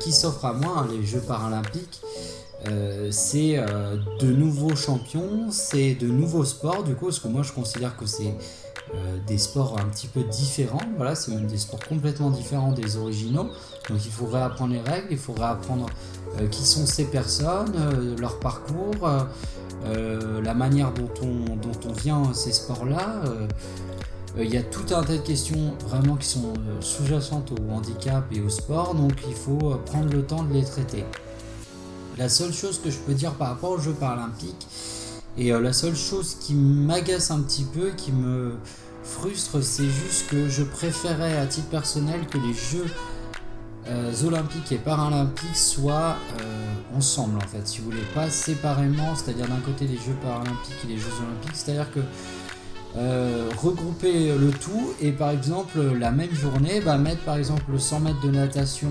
[0.01, 2.03] qui s'offre à moi hein, les Jeux paralympiques
[2.69, 3.59] euh, c'est
[4.21, 8.07] de nouveaux champions c'est de nouveaux sports du coup parce que moi je considère que
[8.07, 8.35] c'est
[9.27, 13.49] des sports un petit peu différents voilà c'est même des sports complètement différents des originaux
[13.89, 15.87] donc il faut réapprendre les règles il faut réapprendre
[16.53, 17.75] qui sont ces personnes
[18.17, 19.27] leur parcours
[19.85, 23.23] euh, la manière dont on, dont on vient ces sports-là.
[23.25, 23.47] Euh,
[24.37, 28.25] euh, il y a tout un tas de questions vraiment qui sont sous-jacentes au handicap
[28.33, 31.05] et au sport, donc il faut prendre le temps de les traiter.
[32.19, 34.67] La seule chose que je peux dire par rapport aux Jeux paralympiques,
[35.39, 38.55] et la seule chose qui m'agace un petit peu, qui me
[39.03, 42.87] frustre, c'est juste que je préférais à titre personnel que les Jeux
[43.89, 49.47] euh, olympiques et paralympiques soient euh, ensemble en fait, si vous voulez, pas séparément, c'est-à-dire
[49.47, 52.01] d'un côté les Jeux paralympiques et les Jeux olympiques, c'est-à-dire que
[52.97, 57.79] euh, regrouper le tout et par exemple la même journée bah, mettre par exemple le
[57.79, 58.89] 100 mètres de natation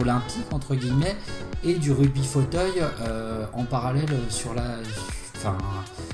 [0.00, 1.16] olympique entre guillemets
[1.64, 2.82] et du rugby fauteuil
[3.52, 4.62] en parallèle sur la
[5.36, 5.56] enfin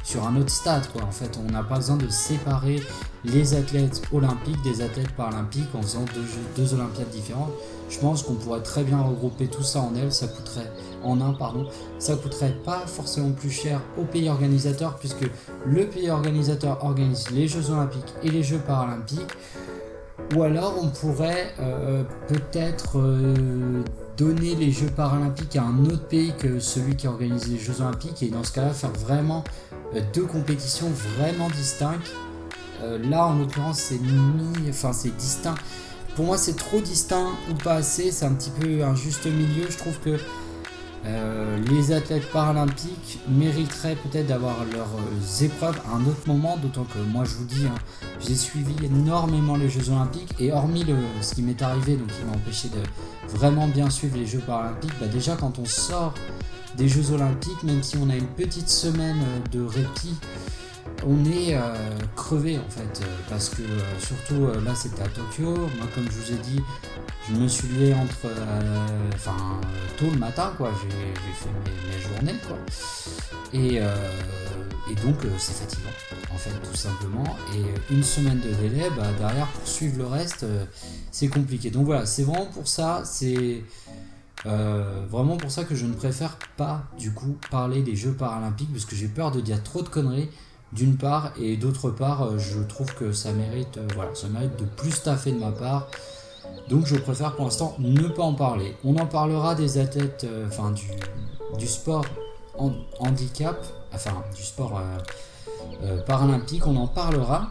[0.03, 1.03] sur un autre stade quoi.
[1.03, 2.83] En fait on n'a pas besoin de séparer
[3.25, 6.25] les athlètes olympiques des athlètes paralympiques en faisant deux,
[6.57, 7.53] deux olympiades différentes.
[7.88, 10.73] Je pense qu'on pourrait très bien regrouper tout ça en elle, ça coûterait
[11.05, 11.68] en un pardon,
[11.99, 15.29] ça coûterait pas forcément plus cher au pays organisateur puisque
[15.66, 19.37] le pays organisateur organise les Jeux Olympiques et les Jeux Paralympiques.
[20.35, 23.83] Ou alors on pourrait euh, peut-être euh,
[24.16, 28.23] donner les Jeux Paralympiques à un autre pays que celui qui organise les Jeux Olympiques
[28.23, 29.45] et dans ce cas-là faire vraiment
[29.95, 32.12] euh, deux compétitions vraiment distinctes
[33.05, 35.55] là, en l'occurrence, c'est mis, enfin, c'est distinct.
[36.16, 38.11] Pour moi, c'est trop distinct ou pas assez.
[38.11, 39.71] C'est un petit peu un juste milieu.
[39.71, 40.18] Je trouve que
[41.04, 45.80] euh, les athlètes paralympiques mériteraient peut-être d'avoir leurs euh, épreuves.
[45.90, 47.74] À un autre moment, d'autant que moi je vous dis, hein,
[48.20, 52.24] j'ai suivi énormément les Jeux Olympiques et hormis le, ce qui m'est arrivé, donc qui
[52.24, 56.14] m'a empêché de vraiment bien suivre les Jeux Paralympiques, bah déjà quand on sort
[56.76, 59.18] des Jeux Olympiques, même si on a une petite semaine
[59.50, 60.14] de répit,
[61.07, 61.75] on est euh,
[62.16, 63.62] crevé en fait, parce que
[63.99, 66.62] surtout là c'était à Tokyo, moi comme je vous ai dit,
[67.29, 69.61] je me suis levé entre, euh, enfin,
[69.97, 70.73] tôt le matin, quoi.
[70.83, 72.57] J'ai fait mes, journées, quoi.
[73.53, 73.95] Et, euh,
[75.05, 75.88] donc, euh, c'est fatigant,
[76.33, 77.25] en fait, tout simplement.
[77.55, 80.45] Et une semaine de délai, bah, derrière, pour suivre le reste,
[81.11, 81.71] c'est compliqué.
[81.71, 83.62] Donc voilà, c'est vraiment pour ça, c'est
[84.45, 88.85] vraiment pour ça que je ne préfère pas, du coup, parler des Jeux paralympiques, parce
[88.85, 90.29] que j'ai peur de dire trop de conneries
[90.72, 95.02] d'une part et d'autre part je trouve que ça mérite voilà ça mérite de plus
[95.02, 95.88] taffer de ma part
[96.68, 98.76] donc je préfère pour l'instant ne pas en parler.
[98.85, 100.72] On en parlera des athlètes, euh, enfin
[101.58, 102.04] du, sport
[102.98, 107.48] handicap, enfin du sport euh, euh, paralympique, on en parlera.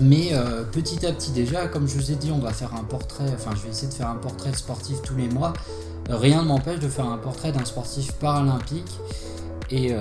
[0.00, 0.32] Mais
[0.72, 3.52] petit à petit déjà, comme je vous ai dit, on va faire un portrait, enfin
[3.54, 5.52] je vais essayer de faire un portrait sportif tous les mois.
[6.08, 8.98] rien ne m'empêche de faire un portrait d'un sportif paralympique
[9.70, 9.94] et,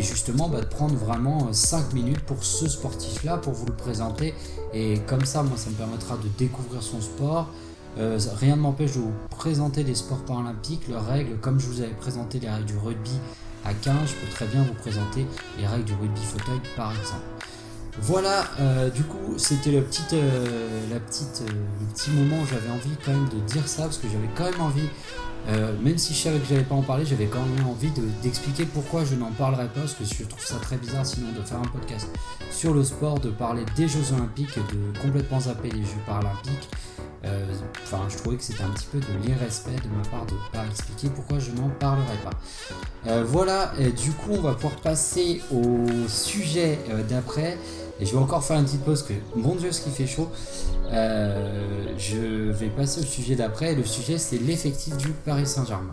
[0.00, 4.34] justement bah, de prendre vraiment 5 minutes pour ce sportif là pour vous le présenter
[4.72, 7.48] et comme ça, moi, ça me permettra de découvrir son sport.
[7.98, 11.82] Euh, rien ne m'empêche de vous présenter les sports paralympiques, leurs règles, comme je vous
[11.82, 13.18] avais présenté les règles du rugby
[13.66, 15.26] à 15, je peux très bien vous présenter
[15.58, 17.22] les règles du rugby fauteuil par exemple.
[18.00, 23.12] Voilà, euh, du coup, c'était le, petit, euh, le petit moment où j'avais envie quand
[23.12, 24.88] même de dire ça, parce que j'avais quand même envie
[25.48, 27.90] euh, même si je savais que j'allais pas en parler, j'avais quand même envie
[28.22, 31.42] d'expliquer pourquoi je n'en parlerai pas, parce que je trouve ça très bizarre sinon de
[31.42, 32.08] faire un podcast
[32.50, 36.68] sur le sport, de parler des Jeux Olympiques de complètement zapper les Jeux Paralympiques.
[37.24, 37.44] Euh,
[37.84, 40.52] enfin, je trouvais que c'était un petit peu de l'irrespect de ma part de ne
[40.52, 42.30] pas expliquer pourquoi je n'en parlerai pas.
[43.06, 46.78] Euh, voilà, du coup, on va pouvoir passer au sujet
[47.08, 47.58] d'après.
[48.00, 50.28] Et je vais encore faire une petite pause que, mon Dieu, ce qui fait chaud.
[50.92, 53.74] Euh, je vais passer au sujet d'après.
[53.74, 55.92] Le sujet, c'est l'effectif du Paris Saint-Germain.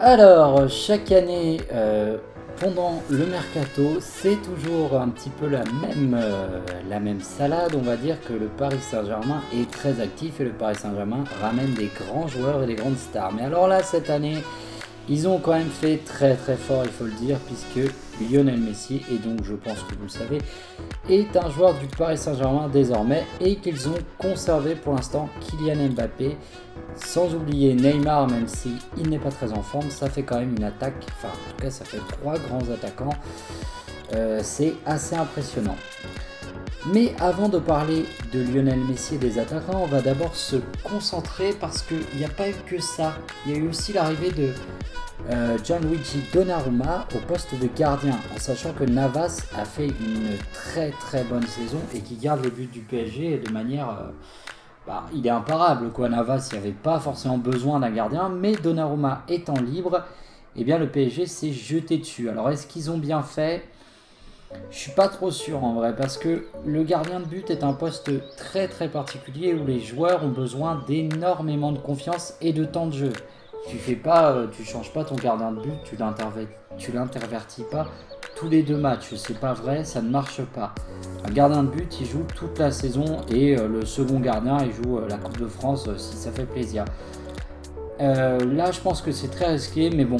[0.00, 2.18] Alors, chaque année, euh,
[2.58, 7.74] pendant le mercato, c'est toujours un petit peu la même, euh, la même salade.
[7.74, 11.74] On va dire que le Paris Saint-Germain est très actif et le Paris Saint-Germain ramène
[11.74, 13.32] des grands joueurs et des grandes stars.
[13.32, 14.38] Mais alors là, cette année,
[15.08, 19.02] ils ont quand même fait très très fort, il faut le dire, puisque Lionel Messi,
[19.10, 20.38] et donc je pense que vous le savez,
[21.08, 26.36] est un joueur du Paris Saint-Germain désormais et qu'ils ont conservé pour l'instant Kylian Mbappé
[26.96, 30.64] sans oublier Neymar, même si n'est pas très en forme, ça fait quand même une
[30.64, 33.14] attaque, enfin en tout cas ça fait trois grands attaquants.
[34.14, 35.76] Euh, c'est assez impressionnant.
[36.92, 41.54] Mais avant de parler de Lionel Messi et des attaquants, on va d'abord se concentrer
[41.58, 43.14] parce qu'il n'y a pas eu que ça.
[43.46, 44.50] Il y a eu aussi l'arrivée de
[45.30, 50.90] euh, Gianluigi Donnarumma au poste de gardien, en sachant que Navas a fait une très
[50.90, 53.88] très bonne saison et qui garde les buts du PSG de manière...
[53.88, 54.10] Euh,
[54.86, 56.10] bah, il est imparable quoi.
[56.10, 60.04] Navas, il n'y avait pas forcément besoin d'un gardien, mais Donnarumma étant libre,
[60.56, 62.28] eh bien le PSG s'est jeté dessus.
[62.28, 63.64] Alors est-ce qu'ils ont bien fait?
[64.70, 67.72] Je suis pas trop sûr en vrai, parce que le gardien de but est un
[67.72, 72.86] poste très très particulier où les joueurs ont besoin d'énormément de confiance et de temps
[72.86, 73.12] de jeu.
[73.68, 75.96] Tu fais pas, euh, tu changes pas ton gardien de but, tu
[76.92, 77.86] l'intervertis pas
[78.36, 79.14] tous les deux matchs.
[79.14, 80.74] C'est pas vrai, ça ne marche pas.
[81.24, 84.72] Un gardien de but, il joue toute la saison et euh, le second gardien, il
[84.72, 86.84] joue euh, la Coupe de France si ça fait plaisir.
[88.00, 90.18] là, je pense que c'est très risqué, mais bon.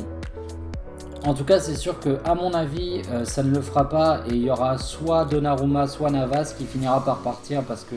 [1.27, 4.35] En tout cas, c'est sûr que, à mon avis, ça ne le fera pas et
[4.35, 7.95] il y aura soit Donnarumma, soit Navas qui finira par partir parce que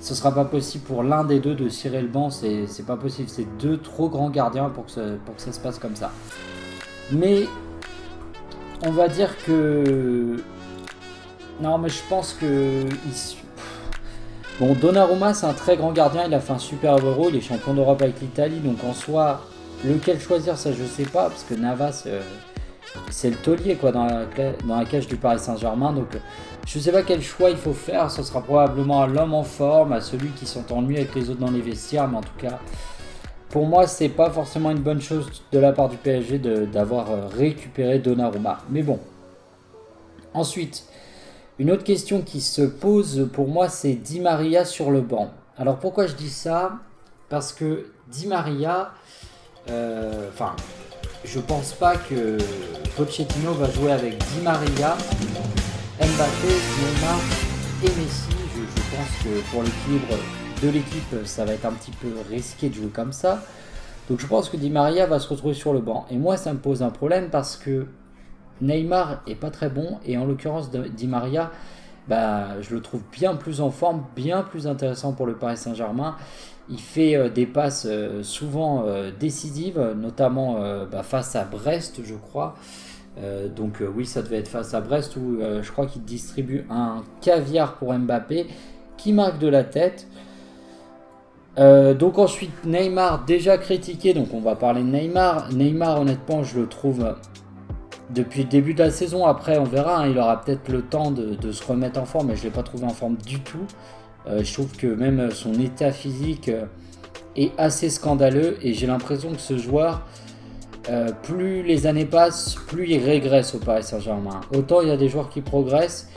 [0.00, 2.30] ce sera pas possible pour l'un des deux de cirer le banc.
[2.30, 3.28] C'est pas possible.
[3.28, 6.10] C'est deux trop grands gardiens pour que, pour que ça se passe comme ça.
[7.12, 7.46] Mais
[8.86, 10.36] on va dire que.
[11.60, 12.84] Non, mais je pense que.
[14.58, 16.24] Bon, Donnarumma, c'est un très grand gardien.
[16.26, 17.28] Il a fait un super euro.
[17.28, 18.60] Il est champion d'Europe avec l'Italie.
[18.60, 19.42] Donc en soi,
[19.84, 21.28] lequel choisir, ça je sais pas.
[21.28, 22.22] Parce que Navas, euh,
[23.10, 24.24] c'est le taulier quoi, dans, la,
[24.66, 25.92] dans cage du Paris Saint-Germain.
[25.92, 26.08] Donc
[26.66, 28.10] je sais pas quel choix il faut faire.
[28.10, 31.40] Ce sera probablement à l'homme en forme, à celui qui s'entend mieux avec les autres
[31.40, 32.08] dans les vestiaires.
[32.08, 32.58] Mais en tout cas,
[33.50, 37.26] pour moi, c'est pas forcément une bonne chose de la part du PSG d'avoir euh,
[37.26, 38.58] récupéré Donnarumma.
[38.70, 38.98] Mais bon.
[40.34, 40.84] Ensuite,
[41.58, 45.30] une autre question qui se pose pour moi, c'est Di Maria sur le banc.
[45.56, 46.80] Alors pourquoi je dis ça?
[47.30, 49.05] Parce que Di Maria, euh,
[49.68, 50.54] enfin,
[51.24, 52.38] je pense pas que
[52.96, 54.96] Pochettino va jouer avec Di Maria,
[55.98, 57.20] Mbappé, Neymar
[57.82, 58.36] et Messi.
[58.54, 60.14] Je, je pense que pour l'équilibre
[60.62, 63.42] de l'équipe, ça va être un petit peu risqué de jouer comme ça.
[64.08, 66.06] Donc je pense que Di Maria va se retrouver sur le banc.
[66.10, 67.86] Et moi, ça me pose un problème parce que
[68.60, 71.50] Neymar est pas très bon et en l'occurrence Di Maria,
[72.08, 76.16] bah, je le trouve bien plus en forme, bien plus intéressant pour le Paris Saint-Germain.
[76.68, 80.58] Il fait euh, des passes euh, souvent euh, décisives, notamment
[80.90, 82.54] bah, face à Brest, je crois.
[83.54, 87.76] donc oui, ça devait être face à Brest où je crois qu'il distribue un caviar
[87.76, 88.46] pour Mbappé
[88.96, 90.06] qui marque de la tête.
[91.56, 95.52] donc ensuite Neymar déjà critiqué, donc on va parler de Neymar.
[95.52, 97.06] Neymar honnêtement je le trouve
[98.10, 101.10] depuis le début de la saison, après on verra, hein, il aura peut-être le temps
[101.10, 103.66] de, se remettre en forme, mais je ne l'ai pas trouvé en forme du tout.
[104.28, 106.64] Euh, je trouve que même son état physique euh,
[107.36, 110.02] est assez scandaleux et j'ai l'impression que ce joueur,
[110.88, 114.40] euh, plus les années passent, plus il régresse au Paris Saint-Germain.
[114.54, 116.08] Autant il y a des joueurs qui progressent,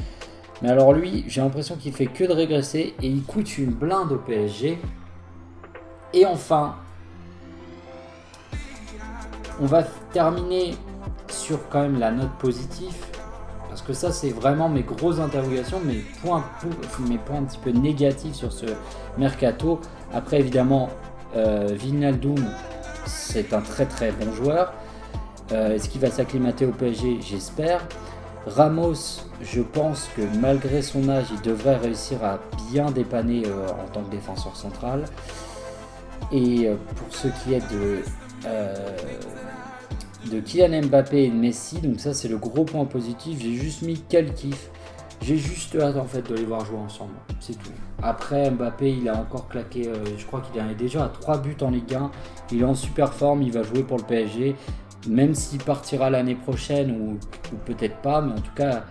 [0.61, 4.11] mais alors lui, j'ai l'impression qu'il fait que de régresser et il coûte une blinde
[4.11, 4.79] au PSG.
[6.13, 6.75] Et enfin,
[9.61, 10.73] on va terminer
[11.29, 13.08] sur quand même la note positive
[13.69, 16.43] parce que ça, c'est vraiment mes grosses interrogations, mes points,
[17.37, 18.65] un petit peu négatifs sur ce
[19.17, 19.79] mercato.
[20.11, 20.89] Après, évidemment,
[21.35, 21.77] euh,
[23.05, 24.73] c'est un très très bon joueur.
[25.51, 27.81] Euh, est-ce qu'il va s'acclimater au PSG J'espère.
[28.45, 32.39] Ramos, je pense que malgré son âge, il devrait réussir à
[32.71, 35.05] bien dépanner euh, en tant que défenseur central.
[36.31, 38.01] Et euh, pour ce qui est de
[40.31, 41.79] de Kylian Mbappé et de Messi.
[41.79, 43.39] Donc ça c'est le gros point positif.
[43.41, 44.69] J'ai juste mis quel kiff.
[45.21, 47.13] J'ai juste hâte en fait de les voir jouer ensemble.
[47.39, 47.71] C'est tout.
[48.01, 51.57] Après Mbappé il a encore claqué, euh, je crois qu'il est déjà à 3 buts
[51.61, 52.11] en Ligue 1.
[52.51, 54.55] Il est en super forme, il va jouer pour le PSG.
[55.07, 57.17] Même s'il partira l'année prochaine ou,
[57.65, 58.83] peut-être pas, mais en tout cas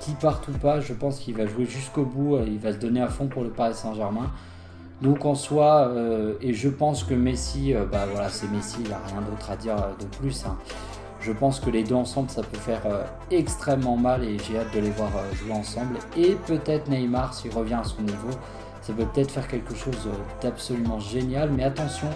[0.00, 2.38] qui part ou pas, je pense qu'il va jouer jusqu'au bout.
[2.46, 4.30] Il va se donner à fond pour le Paris Saint-Germain.
[5.02, 8.86] Donc en soi, euh, et je pense que Messi, euh, bah voilà, c'est Messi, il
[8.86, 10.46] n'y rien d'autre à dire euh, de plus.
[10.46, 10.56] Hein.
[11.20, 12.82] Je pense que les deux ensemble, ça peut faire
[13.30, 15.96] extrêmement mal et j'ai hâte de les voir jouer ensemble.
[16.16, 18.30] Et peut-être Neymar, s'il revient à son niveau,
[18.80, 20.08] ça peut peut-être faire quelque chose
[20.40, 21.50] d'absolument génial.
[21.52, 22.08] Mais attention,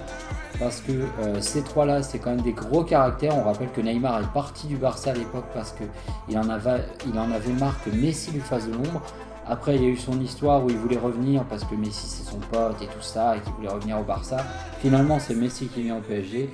[0.58, 1.04] parce que
[1.38, 3.36] ces trois-là, c'est quand même des gros caractères.
[3.38, 7.52] On rappelle que Neymar est parti du Barça à l'époque parce qu'il en, en avait
[7.60, 9.02] marre que Messi lui fasse de l'ombre.
[9.48, 12.28] Après, il y a eu son histoire où il voulait revenir parce que Messi c'est
[12.28, 14.38] son pote et tout ça, et qu'il voulait revenir au Barça.
[14.80, 16.50] Finalement, c'est Messi qui vient au PSG.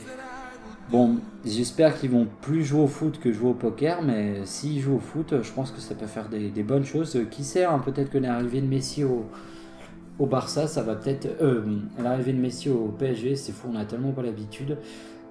[0.91, 4.97] Bon, j'espère qu'ils vont plus jouer au foot que jouer au poker, mais s'ils jouent
[4.97, 7.19] au foot, je pense que ça peut faire des, bonnes choses.
[7.31, 9.25] Qui sait, hein, peut-être que l'arrivée de Messi au,
[10.19, 11.29] au Barça, ça va peut-être.
[11.41, 11.63] Euh,
[11.99, 14.77] l'arrivée de Messi au PSG, c'est fou, on a tellement pas l'habitude.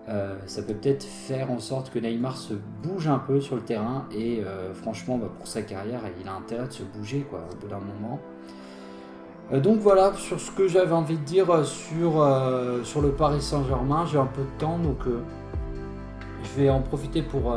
[0.10, 3.62] Euh, ça peut peut-être faire en sorte que Neymar se bouge un peu sur le
[3.62, 7.42] terrain et euh, franchement bah, pour sa carrière il a intérêt de se bouger quoi,
[7.52, 8.20] au bout d'un moment.
[9.54, 12.28] Euh, donc voilà sur ce que j'avais envie de dire sur,
[12.84, 14.06] sur le Paris Saint-Germain.
[14.08, 17.56] J'ai un peu de temps donc je vais en profiter pour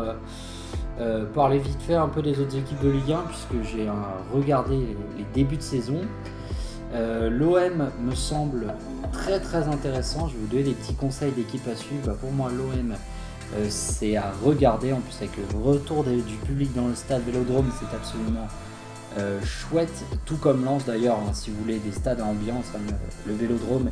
[1.34, 3.88] parler vite fait un peu des autres équipes de Ligue 1 puisque j'ai
[4.34, 4.76] regardé
[5.16, 6.02] les débuts de saison.
[6.94, 8.74] L'OM me semble
[9.12, 10.28] très très intéressant.
[10.28, 12.06] Je vais vous donner des petits conseils d'équipe à suivre.
[12.06, 12.94] Bah, pour moi, l'OM,
[13.54, 14.92] euh, c'est à regarder.
[14.92, 18.48] En plus, avec le retour du public dans le stade Vélodrome, c'est absolument
[19.18, 20.04] euh, chouette.
[20.24, 22.94] Tout comme Lens d'ailleurs, hein, si vous voulez des stades à ambiance, hein,
[23.26, 23.90] le Vélodrome,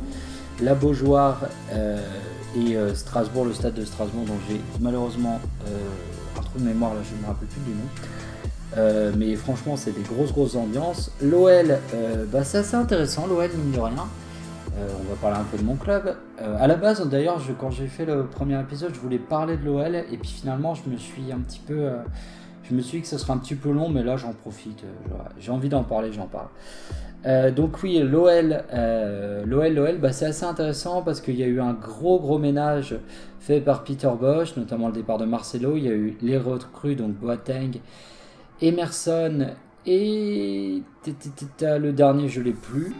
[0.61, 1.97] la Beaujoire euh,
[2.55, 5.39] et Strasbourg, le stade de Strasbourg, dont j'ai malheureusement
[6.37, 7.87] un trou de mémoire, là je ne me rappelle plus du nom.
[9.17, 11.11] Mais franchement, c'est des grosses grosses ambiances.
[11.21, 11.77] L'OL,
[12.31, 14.07] bah, c'est assez intéressant, l'OL mine de rien.
[14.77, 16.15] Euh, on va parler un peu de mon club.
[16.41, 19.65] Euh, à la base, d'ailleurs, quand j'ai fait le premier épisode, je voulais parler de
[19.65, 21.97] l'OL et puis finalement, je me suis un petit peu, euh,
[22.63, 24.83] je me suis dit que ce serait un petit peu long, mais là, j'en profite.
[25.39, 27.53] j'ai envie d'en parler, j'en parle.
[27.53, 28.63] donc oui, l'OL,
[29.45, 32.95] l'OL, l'OL, bah, c'est assez intéressant parce qu'il y a eu un gros gros ménage
[33.39, 35.77] fait par Peter Bosch, notamment le départ de Marcelo.
[35.77, 37.79] Il y a eu les recrues, donc Boateng,
[38.61, 42.95] Emerson et le dernier, je l'ai plus.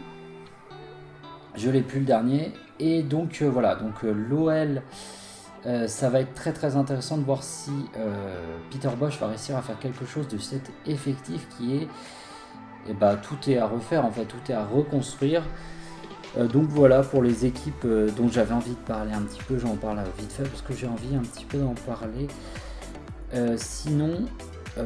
[1.56, 2.52] Je l'ai plus le dernier.
[2.80, 4.82] Et donc euh, voilà, donc euh, l'OL,
[5.66, 7.70] euh, ça va être très très intéressant de voir si
[8.70, 12.92] Peter Bosch va réussir à faire quelque chose de cet effectif qui est, et eh
[12.92, 15.42] bah, tout est à refaire en fait, tout est à reconstruire.
[16.36, 17.86] donc voilà pour les équipes
[18.16, 20.86] dont j'avais envie de parler un petit peu, j'en parle vite fait parce que j'ai
[20.86, 22.26] envie un petit peu d'en parler.
[23.56, 24.26] sinon,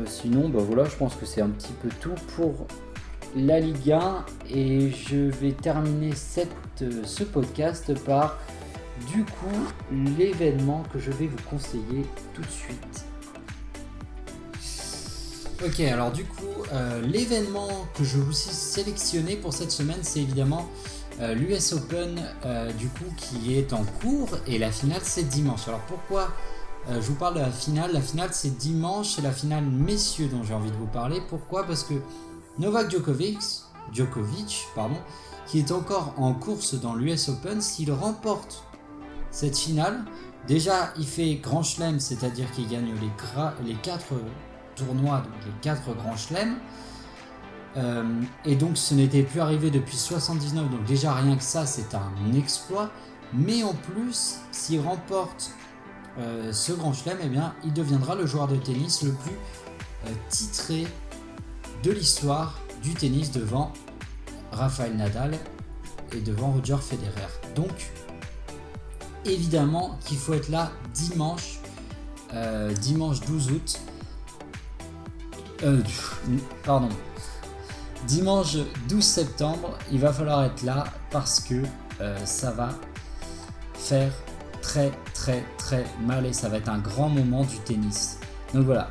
[0.07, 2.67] sinon bah voilà, je pense que c'est un petit peu tout pour
[3.37, 8.39] la Ligue 1 et je vais terminer cette, ce podcast par
[9.13, 13.05] du coup l'événement que je vais vous conseiller tout de suite.
[15.65, 20.21] Ok, alors du coup, euh, l'événement que je vous ai sélectionné pour cette semaine, c'est
[20.21, 20.69] évidemment
[21.21, 25.67] euh, l'US Open, euh, du coup, qui est en cours et la finale c'est dimanche.
[25.67, 26.33] Alors pourquoi
[26.89, 30.43] je vous parle de la finale La finale c'est dimanche, c'est la finale messieurs dont
[30.43, 31.21] j'ai envie de vous parler.
[31.29, 31.65] Pourquoi?
[31.65, 31.95] Parce que
[32.59, 33.39] Novak Djokovic,
[33.93, 34.97] Djokovic pardon,
[35.47, 38.65] qui est encore en course dans l'US Open, s'il remporte
[39.31, 40.05] cette finale,
[40.47, 42.93] déjà il fait grand chelem, c'est-à-dire qu'il gagne
[43.65, 44.05] les, 4
[44.75, 46.57] tournois, donc les 4 grands chelems.
[47.77, 51.95] Euh, et donc ce n'était plus arrivé depuis 79, donc déjà rien que ça c'est
[51.95, 52.91] un exploit.
[53.33, 55.53] Mais en plus, s'il remporte
[56.19, 59.39] euh, ce grand chelem, eh bien, il deviendra le joueur de tennis le plus
[60.07, 60.87] euh, titré
[61.85, 63.73] de l'histoire du tennis devant
[64.51, 65.39] Rafael Nadal
[66.13, 67.29] et devant Roger Federer.
[67.55, 67.93] Donc,
[69.25, 71.61] évidemment qu'il faut être là dimanche,
[72.35, 73.81] euh, dimanche 12 août.
[76.65, 76.89] Pardon.
[78.07, 78.57] Dimanche
[78.89, 81.63] 12 septembre, il va falloir être là parce que
[82.25, 82.71] ça va
[83.75, 84.13] faire
[84.69, 88.19] très très très mal et ça va être un grand moment du tennis.
[88.53, 88.91] Donc voilà,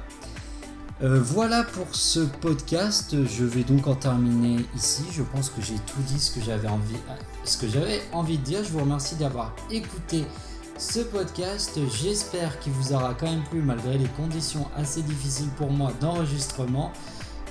[1.04, 3.16] euh, voilà pour ce podcast.
[3.26, 5.04] Je vais donc en terminer ici.
[5.12, 6.98] Je pense que j'ai tout dit ce que j'avais envie,
[7.44, 8.64] ce que j'avais envie de dire.
[8.64, 10.26] Je vous remercie d'avoir écouté
[10.80, 11.80] ce podcast.
[11.94, 16.92] J'espère qu'il vous aura quand même plu malgré les conditions assez difficiles pour moi d'enregistrement.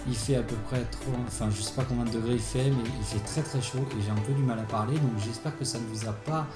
[0.09, 2.71] Il fait à peu près trop, enfin je sais pas combien de degrés il fait,
[2.71, 4.95] mais il fait très très chaud et j'ai un peu du mal à parler.
[4.95, 6.47] Donc j'espère que ça ne vous a pas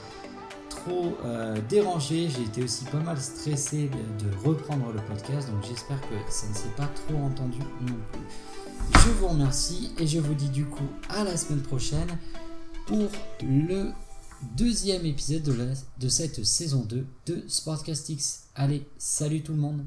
[0.89, 2.29] euh, dérangé.
[2.29, 6.55] J'ai été aussi pas mal stressé de reprendre le podcast, donc j'espère que ça ne
[6.55, 9.01] s'est pas trop entendu non plus.
[9.05, 12.19] Je vous remercie et je vous dis du coup à la semaine prochaine
[12.87, 13.09] pour
[13.43, 13.93] le
[14.57, 15.57] deuxième épisode de,
[15.99, 18.45] de cette saison 2 de Sportcastix.
[18.55, 19.85] Allez, salut tout le monde